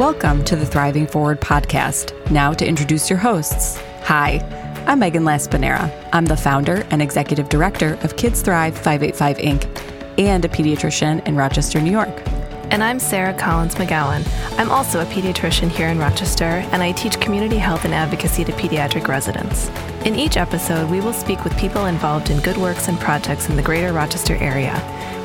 [0.00, 2.14] Welcome to the Thriving Forward podcast.
[2.30, 3.76] Now to introduce your hosts.
[4.04, 4.38] Hi,
[4.86, 5.92] I'm Megan Laspinera.
[6.14, 10.18] I'm the founder and executive director of Kids Thrive 585 Inc.
[10.18, 12.29] and a pediatrician in Rochester, New York.
[12.70, 14.24] And I'm Sarah Collins McGowan.
[14.56, 18.52] I'm also a pediatrician here in Rochester, and I teach community health and advocacy to
[18.52, 19.68] pediatric residents.
[20.04, 23.56] In each episode, we will speak with people involved in good works and projects in
[23.56, 24.72] the greater Rochester area.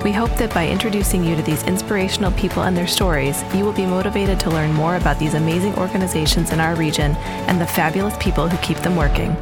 [0.04, 3.74] We hope that by introducing you to these inspirational people and their stories, you will
[3.74, 7.16] be motivated to learn more about these amazing organizations in our region
[7.48, 9.38] and the fabulous people who keep them working.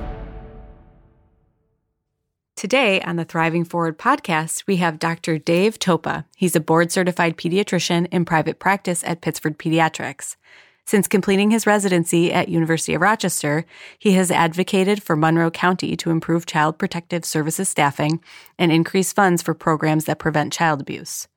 [2.63, 5.37] Today on the Thriving Forward podcast, we have Dr.
[5.37, 6.23] Dave Topa.
[6.37, 10.37] He's a board certified pediatrician in private practice at Pittsford Pediatrics.
[10.85, 13.65] Since completing his residency at University of Rochester,
[13.99, 18.23] he has advocated for Monroe County to improve child protective services staffing
[18.57, 21.27] and increase funds for programs that prevent child abuse.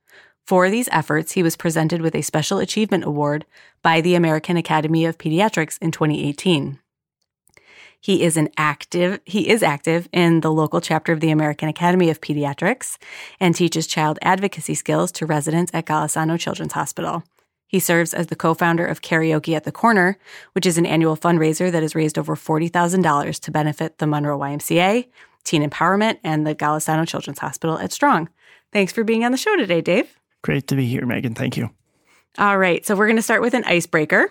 [0.46, 3.46] For these efforts, he was presented with a Special Achievement Award
[3.82, 6.78] by the American Academy of Pediatrics in 2018.
[8.06, 12.08] He is an active, he is active in the local chapter of the American Academy
[12.08, 12.98] of Pediatrics
[13.40, 17.24] and teaches child advocacy skills to residents at Golisano Children's Hospital.
[17.66, 20.18] He serves as the co-founder of Karaoke at the Corner,
[20.52, 25.08] which is an annual fundraiser that has raised over $40,000 to benefit the Monroe YMCA,
[25.42, 28.28] Teen Empowerment, and the Golisano Children's Hospital at Strong.
[28.72, 30.16] Thanks for being on the show today, Dave.
[30.42, 31.34] Great to be here, Megan.
[31.34, 31.70] Thank you.
[32.38, 34.30] All right, so we're going to start with an icebreaker.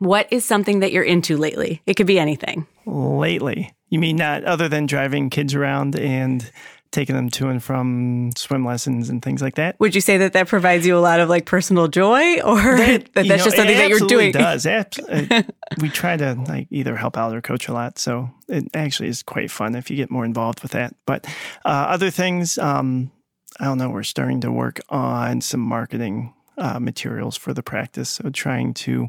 [0.00, 1.80] What is something that you're into lately?
[1.86, 2.66] It could be anything.
[2.86, 6.50] Lately, you mean not other than driving kids around and
[6.94, 9.78] taking them to and from swim lessons and things like that.
[9.80, 13.04] Would you say that that provides you a lot of like personal joy, or that,
[13.14, 14.32] that that's know, just something that you're doing?
[14.32, 14.66] Does
[15.80, 19.22] we try to like either help out or coach a lot, so it actually is
[19.22, 20.94] quite fun if you get more involved with that.
[21.06, 21.26] But
[21.64, 23.10] uh, other things, um,
[23.58, 23.88] I don't know.
[23.88, 28.10] We're starting to work on some marketing uh, materials for the practice.
[28.10, 29.08] So trying to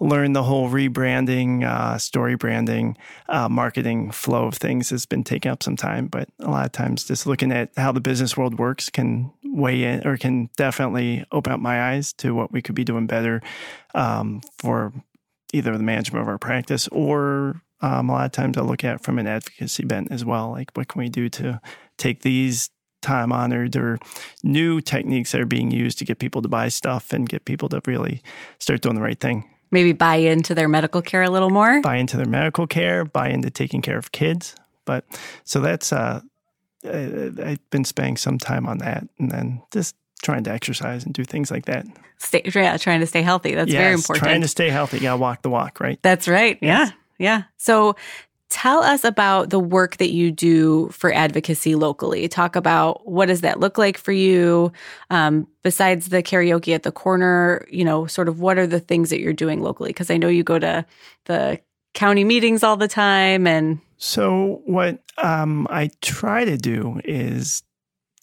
[0.00, 2.96] learn the whole rebranding, uh, story branding,
[3.28, 6.06] uh, marketing flow of things has been taking up some time.
[6.06, 9.84] But a lot of times, just looking at how the business world works can weigh
[9.84, 13.42] in or can definitely open up my eyes to what we could be doing better
[13.94, 14.92] um, for
[15.52, 19.02] either the management of our practice or um, a lot of times I look at
[19.02, 20.52] from an advocacy bent as well.
[20.52, 21.60] Like, what can we do to
[21.98, 22.70] take these
[23.02, 23.98] time honored or
[24.42, 27.68] new techniques that are being used to get people to buy stuff and get people
[27.68, 28.22] to really
[28.58, 29.48] start doing the right thing.
[29.70, 31.80] Maybe buy into their medical care a little more.
[31.82, 34.54] Buy into their medical care, buy into taking care of kids.
[34.84, 35.04] But
[35.44, 36.20] so that's, uh,
[36.84, 41.24] I've been spending some time on that and then just trying to exercise and do
[41.24, 41.86] things like that.
[42.18, 43.54] Stay, yeah, trying to stay healthy.
[43.54, 44.24] That's yes, very important.
[44.24, 44.98] Trying to stay healthy.
[44.98, 45.98] Yeah, walk the walk, right?
[46.02, 46.58] That's right.
[46.60, 46.90] Yes.
[46.90, 46.94] Yeah.
[47.18, 47.42] Yeah.
[47.56, 47.96] So
[48.52, 52.28] Tell us about the work that you do for advocacy locally.
[52.28, 54.70] Talk about what does that look like for you?
[55.08, 59.08] Um, besides the karaoke at the corner, you know, sort of what are the things
[59.08, 59.88] that you're doing locally?
[59.88, 60.84] Because I know you go to
[61.24, 61.60] the
[61.94, 67.62] county meetings all the time, and so what um, I try to do is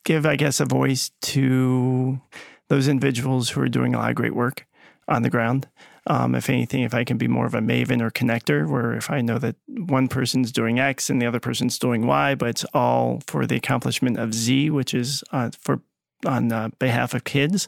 [0.03, 2.21] give, I guess, a voice to
[2.67, 4.67] those individuals who are doing a lot of great work
[5.07, 5.67] on the ground.
[6.09, 9.11] Um, if anything, if I can be more of a maven or connector, where if
[9.11, 12.65] I know that one person's doing X and the other person's doing Y, but it's
[12.73, 15.81] all for the accomplishment of Z, which is uh, for
[16.25, 17.67] on uh, behalf of kids,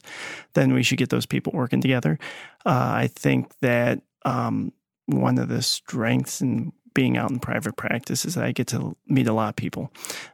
[0.53, 2.17] then we should get those people working together.
[2.65, 4.73] Uh, I think that um,
[5.05, 8.97] one of the strengths in being out in private practice is that I get to
[9.07, 9.91] meet a lot of people.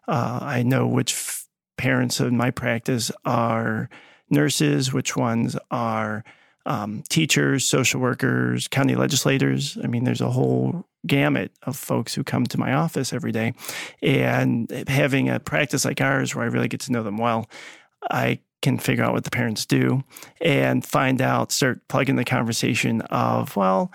[0.07, 1.47] Uh, I know which f-
[1.77, 3.89] parents in my practice are
[4.29, 6.23] nurses, which ones are
[6.67, 9.77] um, teachers, social workers, county legislators.
[9.83, 13.53] I mean, there's a whole gamut of folks who come to my office every day.
[14.01, 17.49] And having a practice like ours where I really get to know them well,
[18.11, 20.03] I can figure out what the parents do
[20.41, 23.91] and find out, start plugging the conversation of, well,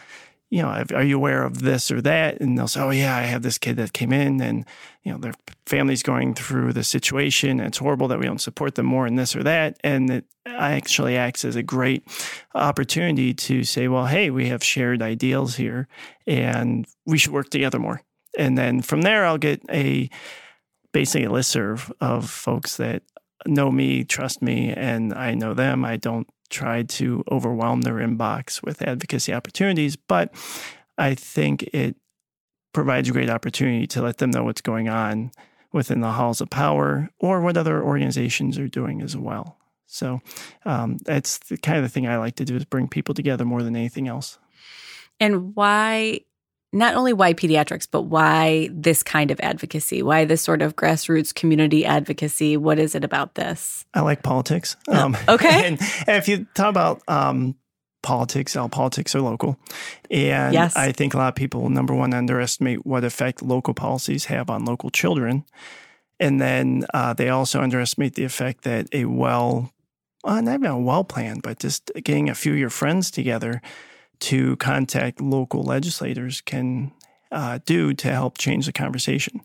[0.53, 2.43] you know, are you aware of this or that?
[2.43, 4.67] And they'll say, oh, yeah, I have this kid that came in and,
[5.03, 5.33] you know, their
[5.65, 7.59] family's going through the situation.
[7.59, 9.81] And it's horrible that we don't support them more in this or that.
[9.83, 12.05] And it actually acts as a great
[12.55, 15.89] opportunity to say, well, hey, we have shared ideals here
[16.27, 18.03] and we should work together more.
[18.37, 20.11] And then from there, I'll get a
[20.93, 23.05] basically a listserv of folks that
[23.47, 25.83] know me, trust me, and I know them.
[25.83, 30.33] I don't try to overwhelm their inbox with advocacy opportunities, but
[30.97, 31.97] I think it
[32.73, 35.33] provides a great opportunity to let them know what's going on
[35.73, 39.59] within the halls of power or what other organizations are doing as well.
[39.87, 40.21] So
[40.65, 43.45] um, that's the kind of the thing I like to do is bring people together
[43.45, 44.39] more than anything else.
[45.21, 46.21] And why
[46.73, 50.03] not only why pediatrics, but why this kind of advocacy?
[50.03, 52.57] Why this sort of grassroots community advocacy?
[52.57, 53.85] What is it about this?
[53.93, 54.77] I like politics.
[54.89, 55.67] Oh, um, okay.
[55.67, 57.57] And, and, if you talk about um,
[58.03, 59.59] politics, all politics are local.
[60.11, 60.75] And yes.
[60.75, 64.65] I think a lot of people, number one, underestimate what effect local policies have on
[64.65, 65.45] local children.
[66.19, 69.73] And then uh, they also underestimate the effect that a well,
[70.25, 73.61] well, not even a well planned, but just getting a few of your friends together
[74.23, 76.93] to contact local legislators can
[77.33, 79.41] uh, do to help change the conversation.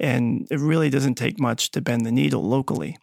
[0.00, 2.96] And it really doesn't take much to bend the needle locally,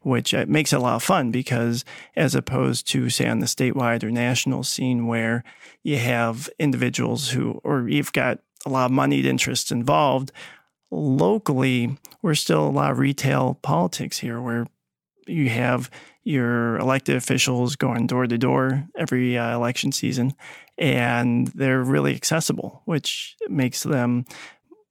[0.00, 1.84] which uh, makes it a lot of fun because,
[2.16, 5.44] as opposed to, say, on the statewide or national scene where
[5.84, 10.32] you have individuals who, or you've got a lot of moneyed interests involved,
[10.90, 14.66] locally, we're still a lot of retail politics here where
[15.26, 15.90] you have
[16.24, 20.34] your elected officials going door to door every uh, election season,
[20.78, 24.24] and they're really accessible, which makes them,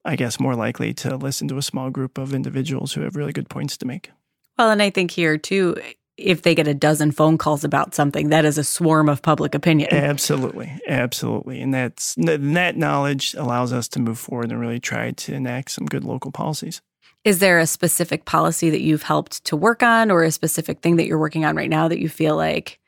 [0.04, 3.32] I guess, more likely to listen to a small group of individuals who have really
[3.32, 4.10] good points to make.
[4.58, 5.76] Well, and I think here too,
[6.18, 9.54] if they get a dozen phone calls about something, that is a swarm of public
[9.54, 9.88] opinion.
[9.92, 15.34] Absolutely, absolutely, and that's that knowledge allows us to move forward and really try to
[15.34, 16.82] enact some good local policies.
[17.24, 20.96] Is there a specific policy that you've helped to work on, or a specific thing
[20.96, 22.80] that you're working on right now that you feel like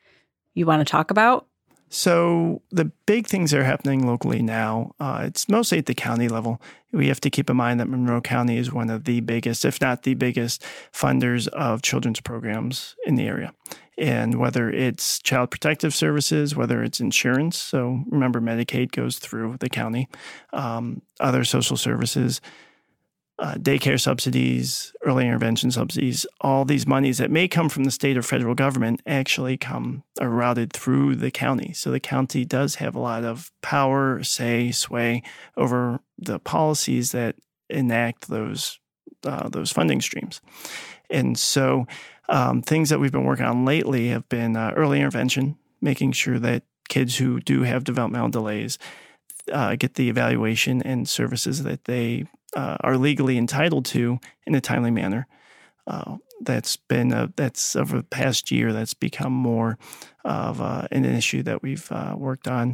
[0.53, 1.47] you want to talk about?
[1.89, 6.27] So the big things that are happening locally now, uh, it's mostly at the county
[6.27, 6.61] level.
[6.91, 9.79] We have to keep in mind that Monroe County is one of the biggest, if
[9.79, 13.53] not the biggest, funders of children's programs in the area.
[13.97, 19.69] And whether it's child protective services, whether it's insurance, so remember Medicaid goes through the
[19.69, 20.09] county,
[20.51, 22.41] um, other social services,
[23.37, 28.17] uh, daycare subsidies, early intervention subsidies, all these monies that may come from the state
[28.17, 31.73] or federal government actually come are routed through the county.
[31.73, 35.21] So the county does have a lot of power, say, sway
[35.57, 37.35] over the policies that
[37.69, 38.79] enact those
[39.25, 40.39] uh, those funding streams.
[41.09, 41.87] And so
[42.29, 46.39] um, things that we've been working on lately have been uh, early intervention, making sure
[46.39, 48.77] that kids who do have developmental delays
[49.51, 54.61] uh, get the evaluation and services that they uh, are legally entitled to in a
[54.61, 55.27] timely manner.
[55.87, 59.77] Uh, that's been a, that's over the past year that's become more
[60.23, 62.73] of uh, an issue that we've uh, worked on.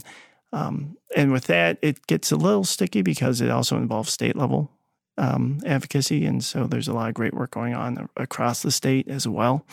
[0.53, 4.71] Um, and with that, it gets a little sticky because it also involves state level
[5.17, 9.07] um, advocacy, and so there's a lot of great work going on across the state
[9.07, 9.65] as well.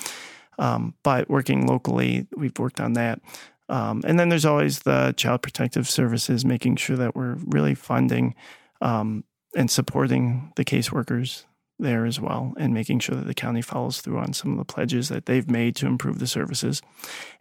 [0.58, 3.20] Um, but working locally, we've worked on that.
[3.68, 8.34] Um, and then there's always the child protective services, making sure that we're really funding
[8.80, 9.24] um,
[9.58, 11.44] and supporting the caseworkers
[11.80, 14.64] there as well, and making sure that the county follows through on some of the
[14.64, 16.80] pledges that they've made to improve the services.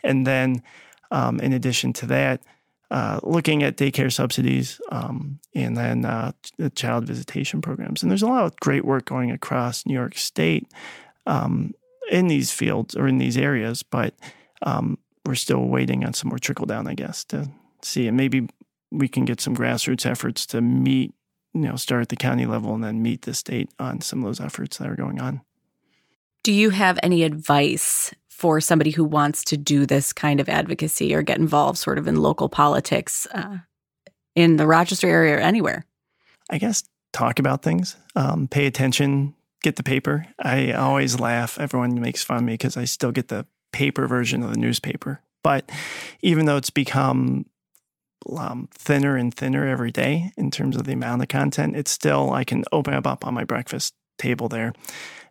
[0.04, 0.64] And then,
[1.12, 2.42] um, in addition to that,
[2.90, 8.02] uh, looking at daycare subsidies um, and then uh, the child visitation programs.
[8.02, 10.72] And there's a lot of great work going across New York State
[11.28, 11.76] um,
[12.10, 14.16] in these fields or in these areas, but
[14.64, 17.52] um, we're still waiting on some more trickle down, I guess, to
[17.84, 18.08] see.
[18.08, 18.50] And maybe
[18.90, 21.14] we can get some grassroots efforts to meet
[21.64, 24.26] you know, start at the county level and then meet the state on some of
[24.26, 25.42] those efforts that are going on.
[26.44, 31.14] Do you have any advice for somebody who wants to do this kind of advocacy
[31.14, 33.58] or get involved sort of in local politics uh,
[34.36, 35.86] in the Rochester area or anywhere?
[36.50, 39.34] I guess talk about things, um, pay attention,
[39.64, 40.28] get the paper.
[40.40, 41.60] I always laugh.
[41.60, 45.22] Everyone makes fun of me because I still get the paper version of the newspaper.
[45.44, 45.70] But
[46.22, 47.46] even though it's become
[48.36, 51.76] um, thinner and thinner every day in terms of the amount of content.
[51.76, 54.74] It's still, I can open it up on my breakfast table there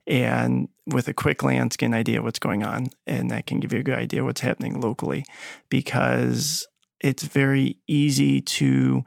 [0.06, 2.88] and with a quick glance get an idea what's going on.
[3.06, 5.24] And that can give you a good idea what's happening locally
[5.68, 6.66] because
[7.00, 9.04] it's very easy to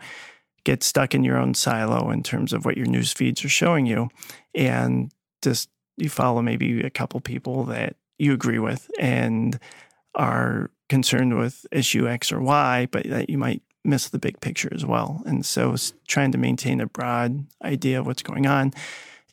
[0.64, 3.86] get stuck in your own silo in terms of what your news feeds are showing
[3.86, 4.10] you.
[4.54, 9.58] And just you follow maybe a couple people that you agree with and
[10.16, 14.70] are concerned with issue X or Y, but that you might miss the big picture
[14.74, 15.22] as well.
[15.26, 15.76] And so
[16.08, 18.74] trying to maintain a broad idea of what's going on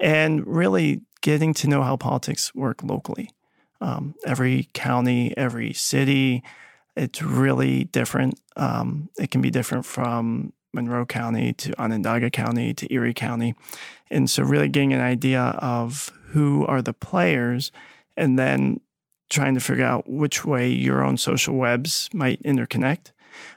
[0.00, 3.30] and really getting to know how politics work locally.
[3.80, 6.42] Um, every county, every city,
[6.96, 8.40] it's really different.
[8.56, 13.54] Um, it can be different from Monroe County to Onondaga County to Erie County.
[14.10, 17.70] And so, really getting an idea of who are the players
[18.16, 18.80] and then
[19.28, 23.10] trying to figure out which way your own social webs might interconnect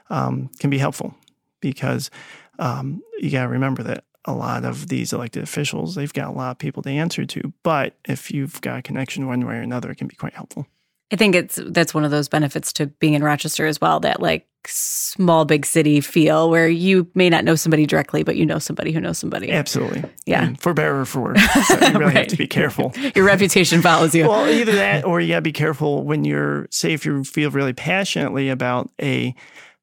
[0.08, 1.14] um, can be helpful
[1.60, 2.10] because
[2.58, 6.32] um, you got to remember that a lot of these elected officials, they've got a
[6.32, 7.52] lot of people to answer to.
[7.62, 10.66] But if you've got a connection one way or another, it can be quite helpful.
[11.12, 13.98] I think it's that's one of those benefits to being in Rochester as well.
[13.98, 18.46] That like small big city feel where you may not know somebody directly, but you
[18.46, 19.50] know somebody who knows somebody.
[19.50, 20.04] Absolutely.
[20.26, 20.44] Yeah.
[20.44, 21.42] And for better or for worse.
[21.66, 22.92] So you really have to be careful.
[23.16, 24.28] Your reputation follows you.
[24.28, 27.50] well, either that or you got to be careful when you're, say, if you feel
[27.50, 29.34] really passionately about a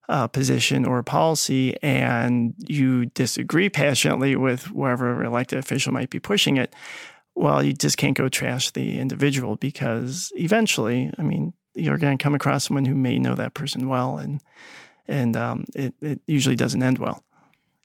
[0.09, 6.19] uh, position or a policy and you disagree passionately with whoever elected official might be
[6.19, 6.73] pushing it,
[7.35, 12.23] well, you just can't go trash the individual because eventually, I mean, you're going to
[12.23, 14.41] come across someone who may know that person well, and
[15.07, 17.23] and um, it it usually doesn't end well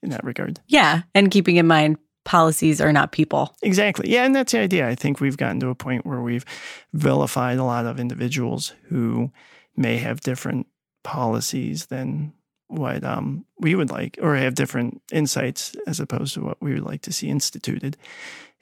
[0.02, 0.60] in that regard.
[0.66, 1.02] yeah.
[1.14, 3.54] And keeping in mind, policies are not people.
[3.62, 4.10] Exactly.
[4.10, 4.88] Yeah, and that's the idea.
[4.88, 6.44] I think we've gotten to a point where we've
[6.92, 9.30] vilified a lot of individuals who
[9.76, 10.66] may have different
[11.02, 12.32] policies than
[12.68, 16.84] what um, we would like, or have different insights as opposed to what we would
[16.84, 17.96] like to see instituted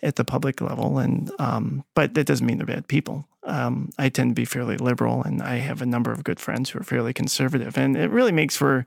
[0.03, 0.99] at the public level.
[0.99, 3.27] And um, but that doesn't mean they're bad people.
[3.45, 6.71] Um, I tend to be fairly liberal, and I have a number of good friends
[6.71, 8.85] who are fairly conservative, and it really makes for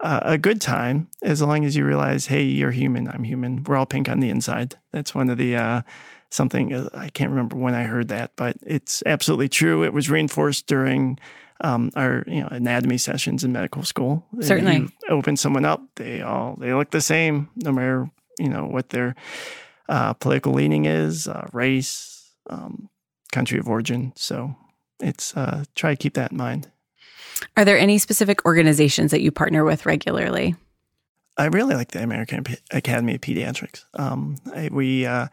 [0.00, 3.64] uh, a good time as long as you realize, hey, you're human, I'm human.
[3.64, 4.76] We're all pink on the inside.
[4.92, 5.82] That's one of the uh,
[6.30, 9.84] something uh, I can't remember when I heard that, but it's absolutely true.
[9.84, 11.18] It was reinforced during
[11.62, 14.26] um, our you know anatomy sessions in medical school.
[14.40, 14.88] Certainly.
[15.08, 19.14] open someone up, they all they look the same, no matter you know what their
[19.88, 22.88] uh, political leaning is, uh, race, um,
[23.32, 24.12] country of origin.
[24.16, 24.54] So
[25.00, 26.70] it's uh, try to keep that in mind.
[27.56, 30.54] Are there any specific organizations that you partner with regularly?
[31.36, 33.84] I really like the American Academy of Pediatrics.
[33.94, 35.28] Um, I, we uh,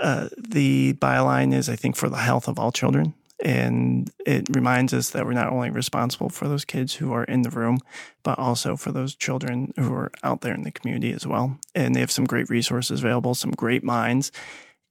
[0.00, 4.94] uh, the byline is, I think, for the health of all children, and it reminds
[4.94, 7.78] us that we're not only responsible for those kids who are in the room,
[8.22, 11.58] but also for those children who are out there in the community as well.
[11.74, 14.30] And they have some great resources available, some great minds.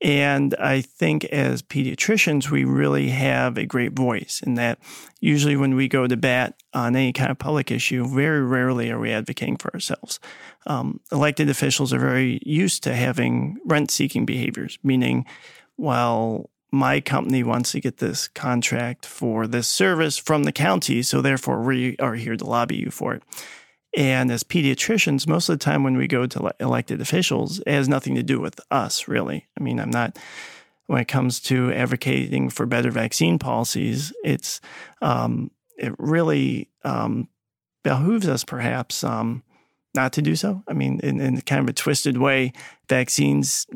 [0.02, 4.80] And I think as pediatricians, we really have a great voice in that
[5.22, 9.00] usually when we go to bat on any kind of public issue, very rarely are
[9.00, 10.20] we advocating for ourselves.
[10.66, 15.26] Um, elected officials are very used to having rent seeking behaviors, meaning,
[15.78, 21.22] well, my company wants to get this contract for this service from the county, so
[21.22, 23.24] therefore we are here to lobby you for it.
[23.98, 27.90] And as pediatricians, most of the time when we go to elected officials, it has
[27.90, 29.48] nothing to do with us, really.
[29.60, 30.18] I mean, I'm not,
[30.88, 34.62] when it comes to advocating for better vaccine policies, it's,
[35.02, 37.28] um, it really um,
[37.84, 39.44] behooves us perhaps um,
[39.94, 40.64] not to do so.
[40.70, 42.54] I mean, in, in kind of a twisted way,
[42.88, 43.68] vaccines,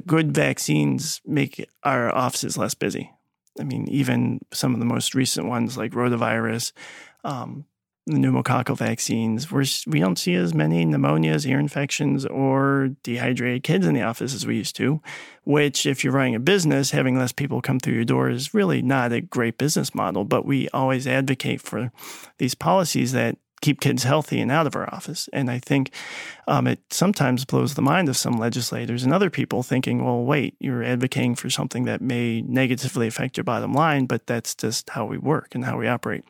[0.00, 3.12] good vaccines make our offices less busy.
[3.60, 6.72] I mean, even some of the most recent ones like rotavirus,
[7.24, 7.66] um,
[8.06, 13.86] the pneumococcal vaccines, we're, we don't see as many pneumonias, ear infections, or dehydrated kids
[13.86, 15.00] in the office as we used to.
[15.44, 18.82] Which, if you're running a business, having less people come through your door is really
[18.82, 20.24] not a great business model.
[20.24, 21.92] But we always advocate for
[22.38, 25.28] these policies that keep kids healthy and out of our office.
[25.32, 25.94] And I think
[26.46, 30.56] um, it sometimes blows the mind of some legislators and other people thinking, well, wait,
[30.58, 35.06] you're advocating for something that may negatively affect your bottom line, but that's just how
[35.06, 36.24] we work and how we operate.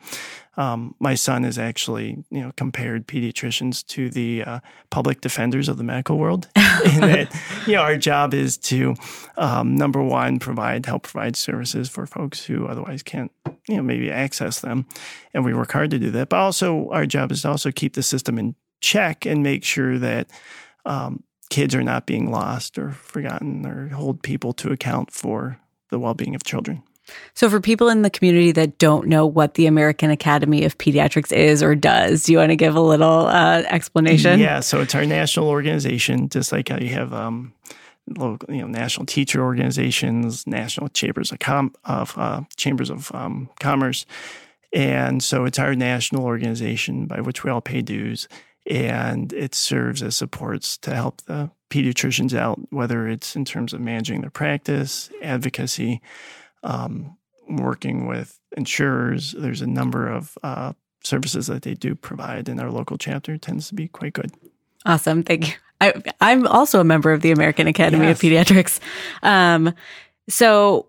[0.56, 5.78] Um, my son has actually, you know, compared pediatricians to the uh, public defenders of
[5.78, 6.48] the medical world.
[6.84, 7.34] in that,
[7.66, 8.94] you know, our job is to,
[9.36, 13.32] um, number one, provide help provide services for folks who otherwise can't,
[13.68, 14.86] you know, maybe access them,
[15.32, 16.28] and we work hard to do that.
[16.28, 19.98] But also, our job is to also keep the system in check and make sure
[19.98, 20.30] that
[20.84, 25.58] um, kids are not being lost or forgotten or hold people to account for
[25.90, 26.82] the well-being of children.
[27.34, 31.32] So, for people in the community that don't know what the American Academy of Pediatrics
[31.32, 34.38] is or does, do you want to give a little uh, explanation?
[34.38, 37.52] Yeah, so it's our national organization, just like how you have um,
[38.16, 43.48] local, you know, national teacher organizations, national chambers of com- of uh, chambers of um,
[43.60, 44.06] commerce,
[44.72, 48.28] and so it's our national organization by which we all pay dues,
[48.66, 53.80] and it serves as supports to help the pediatricians out, whether it's in terms of
[53.80, 56.00] managing their practice, advocacy,
[56.62, 57.16] um,
[57.48, 59.34] working with insurers.
[59.36, 63.68] There's a number of uh, services that they do provide, and our local chapter tends
[63.68, 64.32] to be quite good.
[64.84, 65.22] Awesome.
[65.22, 65.54] Thank you.
[65.80, 68.78] I, I'm also a member of the American Academy of Pediatrics.
[69.22, 69.74] Um,
[70.28, 70.88] so,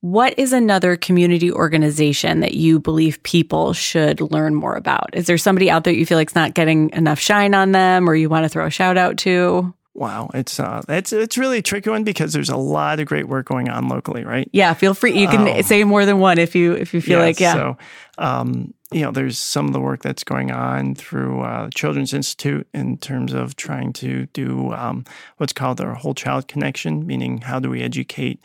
[0.00, 5.10] what is another community organization that you believe people should learn more about?
[5.14, 8.08] Is there somebody out there you feel like is not getting enough shine on them
[8.08, 9.72] or you want to throw a shout out to?
[9.94, 13.28] Wow, it's uh, it's it's really a tricky one because there's a lot of great
[13.28, 14.48] work going on locally, right?
[14.50, 15.18] Yeah, feel free.
[15.18, 15.60] You can Oh.
[15.60, 17.52] say more than one if you if you feel like yeah.
[17.52, 17.76] So,
[18.16, 22.66] um, you know, there's some of the work that's going on through uh, Children's Institute
[22.72, 25.04] in terms of trying to do um,
[25.36, 28.40] what's called our whole child connection, meaning how do we educate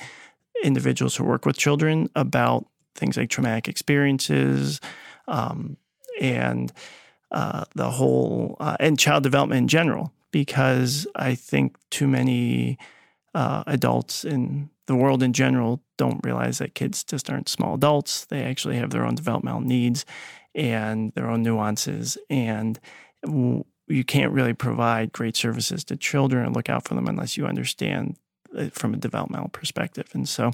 [0.66, 4.82] individuals who work with children about things like traumatic experiences,
[5.30, 5.78] um,
[6.20, 6.74] and
[7.32, 12.78] uh, the whole uh, and child development in general because I think too many
[13.34, 18.26] uh, adults in the world in general don't realize that kids just aren't small adults.
[18.26, 20.06] They actually have their own developmental needs
[20.56, 22.18] and their own nuances.
[22.30, 22.80] And
[23.26, 27.46] you can't really provide great services to children and look out for them unless you
[27.46, 28.18] understand
[28.72, 30.08] from a developmental perspective.
[30.14, 30.52] And so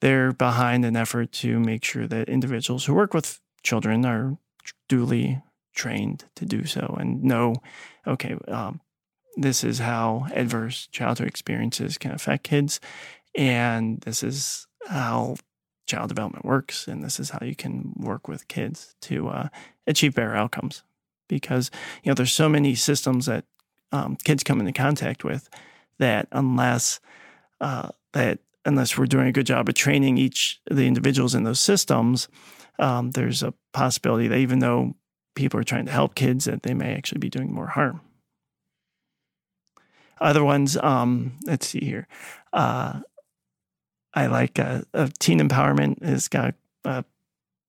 [0.00, 4.36] they're behind an effort to make sure that individuals who work with children are
[4.88, 5.42] duly
[5.74, 7.54] trained to do so and know,
[8.06, 8.80] okay, um,
[9.36, 12.80] this is how adverse childhood experiences can affect kids.
[13.34, 15.36] And this is how
[15.86, 16.88] child development works.
[16.88, 19.48] And this is how you can work with kids to uh,
[19.86, 20.82] achieve better outcomes.
[21.28, 21.70] Because,
[22.02, 23.44] you know, there's so many systems that
[23.92, 25.48] um, kids come into contact with
[25.98, 27.00] that unless
[27.60, 31.60] uh, that unless we're doing a good job of training each the individuals in those
[31.60, 32.28] systems,
[32.78, 34.94] um, there's a possibility that even though
[35.34, 38.00] people are trying to help kids, that they may actually be doing more harm.
[40.20, 42.08] Other ones, um, let's see here.
[42.52, 43.00] Uh,
[44.14, 46.54] I like uh, uh, teen empowerment has got
[46.84, 47.04] a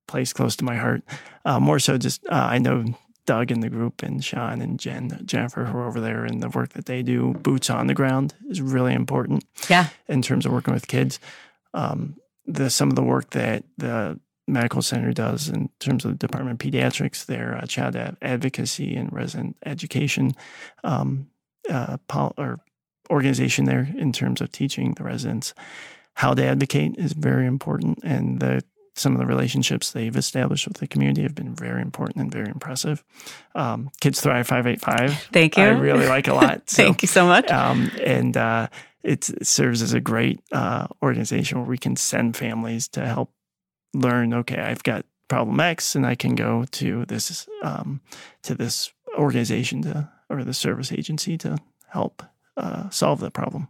[0.07, 1.03] place close to my heart.
[1.43, 2.85] Uh, more so, just uh, I know
[3.25, 6.49] Doug and the group and Sean and Jen, Jennifer, who are over there, and the
[6.49, 9.43] work that they do, boots on the ground, is really important.
[9.69, 11.19] Yeah, in terms of working with kids,
[11.73, 16.17] um, the some of the work that the medical center does in terms of the
[16.17, 20.33] Department of Pediatrics, their uh, child advocacy and resident education
[20.85, 21.27] um,
[21.69, 22.59] uh, pol- or
[23.09, 25.53] organization there in terms of teaching the residents
[26.15, 28.63] how to advocate is very important, and the
[28.95, 32.50] some of the relationships they've established with the community have been very important and very
[32.50, 33.03] impressive.
[33.53, 35.29] Um, Kids Thrive 585.
[35.31, 35.63] Thank you.
[35.63, 36.63] I really like a lot.
[36.67, 37.51] So, Thank you so much.
[37.51, 38.67] Um, and uh,
[39.03, 43.31] it serves as a great uh, organization where we can send families to help
[43.93, 44.33] learn.
[44.33, 48.01] Okay, I've got problem X, and I can go to this um,
[48.43, 51.57] to this organization to or the service agency to
[51.89, 52.24] help
[52.55, 53.67] uh, solve the problem.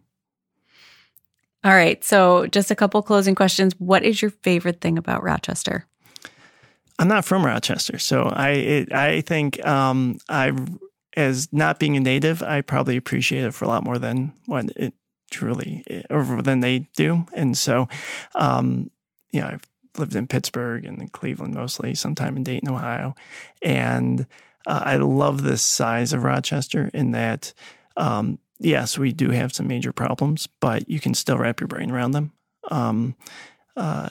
[1.63, 2.03] All right.
[2.03, 3.73] So, just a couple closing questions.
[3.79, 5.85] What is your favorite thing about Rochester?
[6.99, 10.53] I'm not from Rochester, so I it, I think um, I
[11.15, 14.71] as not being a native, I probably appreciate it for a lot more than what
[14.75, 14.93] it
[15.29, 17.87] truly or than they do, and so
[18.33, 18.89] um,
[19.31, 23.13] you know I've lived in Pittsburgh and in Cleveland mostly, sometime in Dayton, Ohio,
[23.61, 24.25] and
[24.67, 27.53] uh, I love the size of Rochester in that
[27.95, 31.89] um, yes, we do have some major problems, but you can still wrap your brain
[31.89, 32.33] around them.
[32.69, 33.15] Um,
[33.75, 34.09] uh,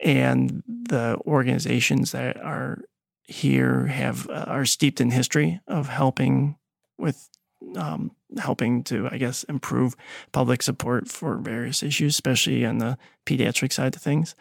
[0.00, 2.82] and the organizations that are
[3.24, 6.56] here have uh, are steeped in history of helping
[6.98, 7.28] with
[7.76, 9.96] um, helping to, I guess, improve
[10.32, 14.34] public support for various issues, especially on the pediatric side of things.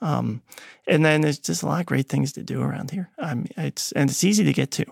[0.00, 0.42] Um,
[0.86, 3.10] and then there's just a lot of great things to do around here.
[3.18, 4.84] I mean, it's and it's easy to get to.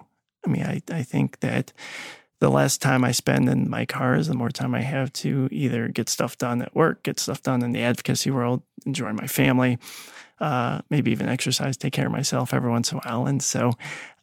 [0.46, 1.72] I mean, I I think that
[2.42, 5.86] the less time I spend in my cars, the more time I have to either
[5.86, 9.78] get stuff done at work, get stuff done in the advocacy world, enjoy my family,
[10.40, 13.26] uh, maybe even exercise, take care of myself every once in a while.
[13.26, 13.74] And so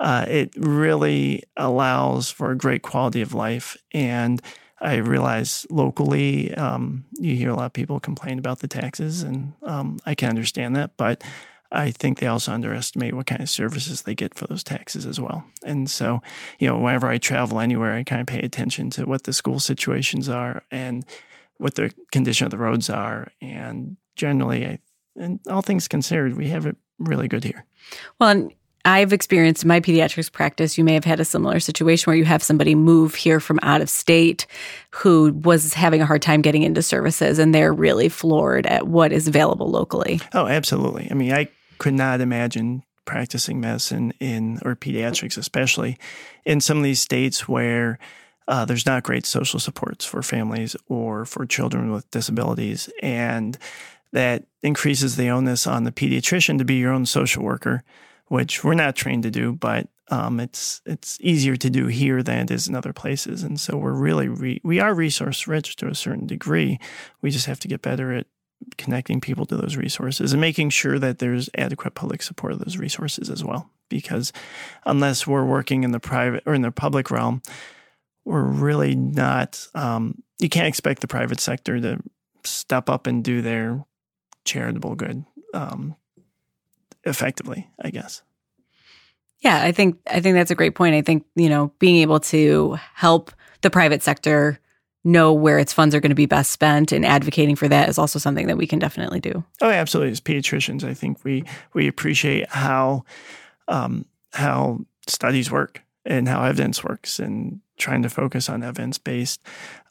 [0.01, 3.77] uh, it really allows for a great quality of life.
[3.93, 4.41] And
[4.81, 9.53] I realize locally, um, you hear a lot of people complain about the taxes, and
[9.63, 10.91] um, I can understand that.
[10.97, 11.23] But
[11.71, 15.19] I think they also underestimate what kind of services they get for those taxes as
[15.19, 15.43] well.
[15.63, 16.21] And so,
[16.57, 19.59] you know, whenever I travel anywhere, I kind of pay attention to what the school
[19.59, 21.05] situations are and
[21.57, 23.31] what the condition of the roads are.
[23.41, 24.79] And generally, I,
[25.15, 27.65] and all things considered, we have it really good here.
[28.19, 28.53] Well, and
[28.85, 32.25] I've experienced in my pediatrics practice, you may have had a similar situation where you
[32.25, 34.47] have somebody move here from out of state
[34.91, 39.11] who was having a hard time getting into services and they're really floored at what
[39.11, 40.19] is available locally.
[40.33, 41.07] Oh, absolutely.
[41.11, 45.97] I mean, I could not imagine practicing medicine in, or pediatrics especially,
[46.45, 47.97] in some of these states where
[48.47, 52.89] uh, there's not great social supports for families or for children with disabilities.
[53.01, 53.57] And
[54.11, 57.83] that increases the onus on the pediatrician to be your own social worker,
[58.29, 62.39] which we're not trained to do, but um, it's it's easier to do here than
[62.39, 63.43] it is in other places.
[63.43, 66.79] And so we're really re- we are resource rich to a certain degree.
[67.21, 68.25] We just have to get better at
[68.77, 72.77] connecting people to those resources and making sure that there's adequate public support of those
[72.77, 73.69] resources as well.
[73.89, 74.31] Because
[74.85, 77.41] unless we're working in the private or in the public realm,
[78.25, 81.99] we're really not, um, you can't expect the private sector to
[82.43, 83.83] step up and do their
[84.45, 85.95] charitable good um,
[87.03, 88.21] effectively, I guess.
[89.39, 90.95] Yeah, I think I think that's a great point.
[90.95, 93.31] I think, you know, being able to help
[93.61, 94.59] the private sector
[95.03, 97.97] know where its funds are going to be best spent and advocating for that is
[97.97, 99.43] also something that we can definitely do.
[99.61, 100.11] Oh, absolutely.
[100.11, 103.05] As pediatricians, I think we we appreciate how
[103.67, 109.41] um, how studies work and how evidence works and trying to focus on evidence based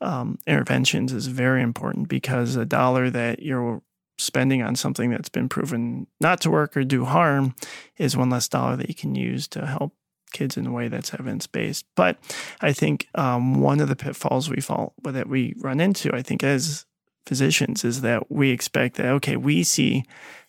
[0.03, 3.83] um, interventions is very important because a dollar that you're
[4.19, 7.55] spending on something that's been proven not to work or do harm
[7.97, 9.95] is one less dollar that you can use to help
[10.33, 11.87] kids in a way that's evidence based.
[11.95, 12.19] But
[12.61, 16.43] I think um, one of the pitfalls we fall that we run into, I think,
[16.43, 16.85] as
[17.27, 20.05] physicians, is that we expect that okay, we see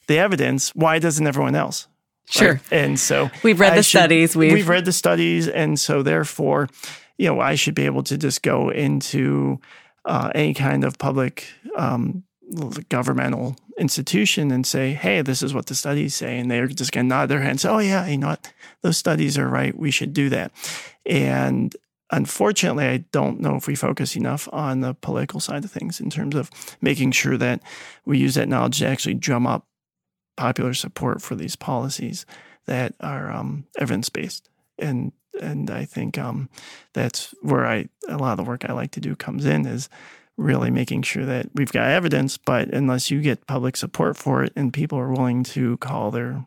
[0.08, 0.75] the evidence.
[0.75, 1.88] Why doesn't everyone else?
[2.29, 2.53] Sure.
[2.53, 2.62] Right?
[2.71, 4.36] And so we've read I the should, studies.
[4.36, 6.69] We've, we've read the studies, and so therefore,
[7.17, 9.60] you know, I should be able to just go into
[10.05, 12.23] uh, any kind of public um,
[12.89, 16.39] governmental institution and say, hey, this is what the studies say.
[16.39, 18.51] And they're just going to nod their heads, oh, yeah, you know what?
[18.81, 19.77] Those studies are right.
[19.77, 20.51] We should do that.
[21.05, 21.75] And
[22.12, 26.09] unfortunately, I don't know if we focus enough on the political side of things in
[26.09, 26.49] terms of
[26.81, 27.62] making sure that
[28.05, 29.67] we use that knowledge to actually drum up
[30.38, 32.25] popular support for these policies
[32.65, 34.49] that are um, evidence based.
[34.77, 36.49] And and I think um,
[36.93, 39.89] that's where I a lot of the work I like to do comes in is
[40.39, 44.54] really making sure that we've got evidence, but unless you get public support for it
[44.56, 46.45] and people are willing to call their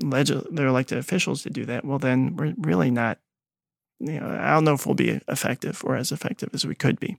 [0.00, 3.18] their elected officials to do that, well, then we're really not.
[4.00, 7.00] You know, I don't know if we'll be effective or as effective as we could
[7.00, 7.16] be.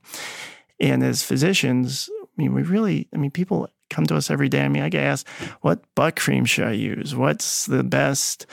[0.80, 4.62] And as physicians, I mean, we really, I mean, people come to us every day.
[4.62, 5.28] I mean, I get asked,
[5.60, 7.14] what butt cream should I use?
[7.14, 8.46] What's the best,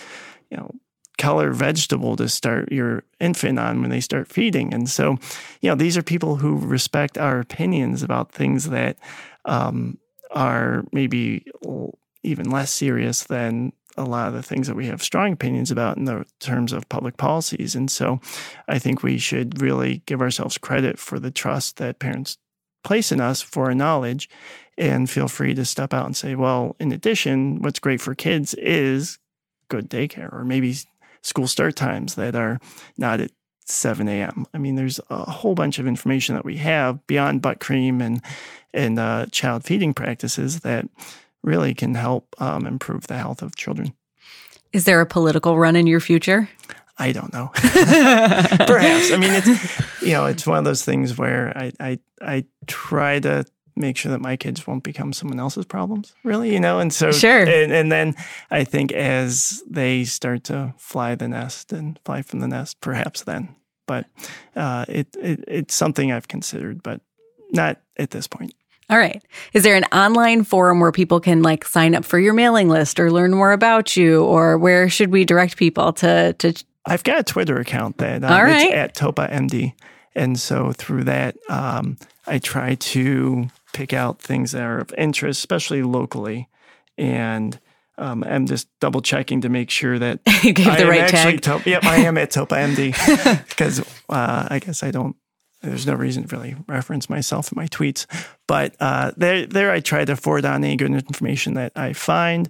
[0.51, 0.75] you know,
[1.17, 4.73] color vegetable to start your infant on when they start feeding.
[4.73, 5.17] And so,
[5.61, 8.97] you know, these are people who respect our opinions about things that
[9.45, 9.97] um,
[10.31, 11.45] are maybe
[12.23, 15.97] even less serious than a lot of the things that we have strong opinions about
[15.97, 17.73] in the terms of public policies.
[17.75, 18.19] And so
[18.67, 22.37] I think we should really give ourselves credit for the trust that parents
[22.83, 24.29] place in us for our knowledge
[24.77, 28.53] and feel free to step out and say, well, in addition, what's great for kids
[28.53, 29.17] is
[29.67, 30.75] good daycare or maybe
[31.27, 32.59] school start times that are
[32.97, 33.31] not at
[33.65, 34.45] 7 a.m.
[34.53, 38.21] I mean, there's a whole bunch of information that we have beyond butt cream and
[38.73, 40.87] and uh, child feeding practices that
[41.43, 43.93] really can help um, improve the health of children.
[44.73, 46.49] Is there a political run in your future?
[46.97, 47.51] I don't know.
[47.53, 49.11] Perhaps.
[49.11, 53.19] I mean, it's you know, it's one of those things where I I I try
[53.19, 53.45] to
[53.77, 56.79] make sure that my kids won't become someone else's problems, really, you know?
[56.79, 57.41] And so, sure.
[57.41, 58.15] And, and, then
[58.51, 63.23] I think as they start to fly the nest and fly from the nest, perhaps
[63.23, 63.55] then.
[63.85, 64.05] But
[64.55, 67.01] uh, it, it it's something I've considered, but
[67.51, 68.53] not at this point.
[68.89, 69.21] All right.
[69.53, 72.99] Is there an online forum where people can like sign up for your mailing list
[72.99, 76.63] or learn more about you, or where should we direct people to to?
[76.85, 78.71] I've got a Twitter account that uh, All right.
[78.71, 79.73] at Topa MD,
[80.15, 85.37] and so through that, um, I try to pick out things that are of interest,
[85.37, 86.49] especially locally.
[86.97, 87.59] And
[87.99, 91.41] um, I'm just double checking to make sure that you give I the right tag.
[91.41, 95.15] To- yep, I am at Topa MD because uh, I guess I don't.
[95.61, 98.05] There's no reason to really reference myself in my tweets,
[98.47, 102.47] but uh, there, there I try to forward on any good information that I find,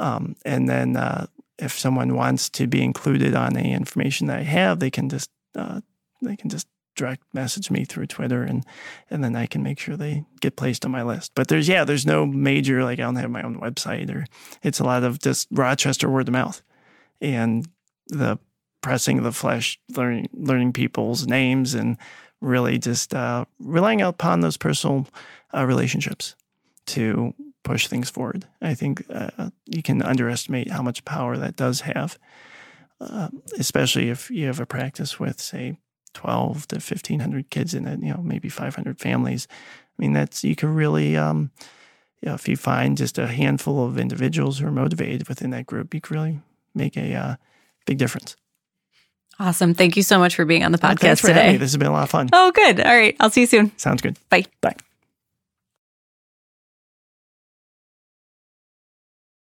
[0.00, 1.26] um, and then uh,
[1.58, 5.30] if someone wants to be included on any information that I have, they can just
[5.54, 5.80] uh,
[6.20, 6.66] they can just
[6.98, 8.66] direct message me through Twitter and
[9.08, 11.32] and then I can make sure they get placed on my list.
[11.34, 14.26] But there's yeah, there's no major like I don't have my own website or
[14.62, 16.62] it's a lot of just Rochester word of mouth
[17.20, 17.66] and
[18.08, 18.38] the
[18.82, 21.96] pressing of the flesh, learning learning people's names and
[22.40, 25.06] really just uh, relying upon those personal
[25.54, 26.34] uh, relationships
[26.86, 27.34] to
[27.64, 28.46] push things forward.
[28.62, 32.18] I think uh, you can underestimate how much power that does have,
[33.00, 35.78] uh, especially if you have a practice with, say,
[36.18, 39.46] 12 to 1500 kids in it, you know, maybe 500 families.
[39.50, 41.52] I mean, that's, you can really, um,
[42.20, 45.66] you know, if you find just a handful of individuals who are motivated within that
[45.66, 46.40] group, you can really
[46.74, 47.36] make a uh,
[47.86, 48.36] big difference.
[49.38, 49.74] Awesome.
[49.74, 51.52] Thank you so much for being on the podcast today.
[51.52, 52.28] This has been a lot of fun.
[52.32, 52.80] Oh, good.
[52.80, 53.16] All right.
[53.20, 53.78] I'll see you soon.
[53.78, 54.18] Sounds good.
[54.28, 54.46] Bye.
[54.60, 54.74] Bye.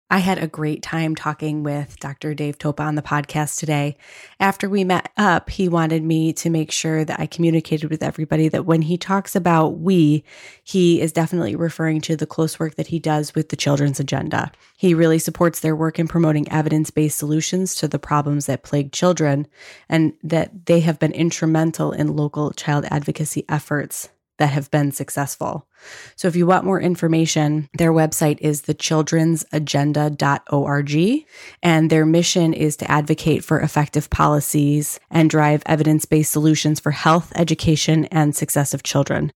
[0.08, 2.36] I had a great time talking with Dr.
[2.36, 3.98] Dave Topa on the podcast today.
[4.40, 8.48] After we met up, he wanted me to make sure that I communicated with everybody
[8.50, 10.24] that when he talks about we,
[10.64, 14.52] he is definitely referring to the close work that he does with the Children's Agenda.
[14.78, 18.92] He really supports their work in promoting evidence based solutions to the problems that plague
[18.92, 19.48] children,
[19.90, 25.68] and that they have been instrumental in local child advocacy efforts that have been successful.
[26.16, 31.26] So if you want more information, their website is thechildrensagenda.org
[31.64, 37.34] and their mission is to advocate for effective policies and drive evidence-based solutions for health,
[37.36, 39.34] education, and success of children.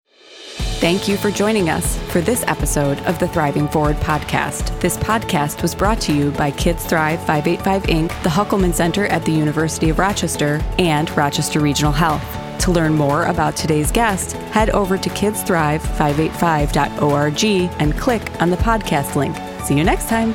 [0.79, 4.79] Thank you for joining us for this episode of the Thriving Forward podcast.
[4.81, 9.25] This podcast was brought to you by Kids Thrive 585 Inc., the Hoekelman Center at
[9.25, 12.48] the University of Rochester, and Rochester Regional Health.
[12.59, 17.43] To learn more about today's guest, head over to kidsthrive585.org
[17.79, 19.37] and click on the podcast link.
[19.65, 20.33] See you next time.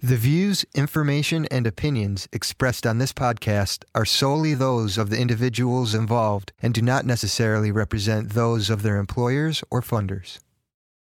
[0.00, 5.94] The views, information, and opinions expressed on this podcast are solely those of the individuals
[5.94, 10.38] involved and do not necessarily represent those of their employers or funders.